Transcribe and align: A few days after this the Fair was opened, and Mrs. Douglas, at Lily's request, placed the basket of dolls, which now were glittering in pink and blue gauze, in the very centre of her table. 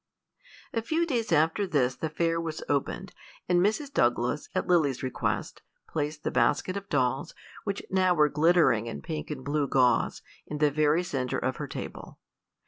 A 0.73 0.81
few 0.81 1.05
days 1.05 1.31
after 1.31 1.67
this 1.67 1.93
the 1.95 2.09
Fair 2.09 2.41
was 2.41 2.63
opened, 2.67 3.13
and 3.47 3.61
Mrs. 3.61 3.93
Douglas, 3.93 4.49
at 4.55 4.65
Lily's 4.65 5.03
request, 5.03 5.61
placed 5.87 6.23
the 6.23 6.31
basket 6.31 6.75
of 6.75 6.89
dolls, 6.89 7.35
which 7.65 7.83
now 7.91 8.15
were 8.15 8.27
glittering 8.27 8.87
in 8.87 9.03
pink 9.03 9.29
and 9.29 9.45
blue 9.45 9.67
gauze, 9.67 10.23
in 10.47 10.57
the 10.57 10.71
very 10.71 11.03
centre 11.03 11.37
of 11.37 11.57
her 11.57 11.67
table. 11.67 12.17